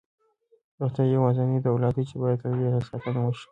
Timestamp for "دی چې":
1.97-2.15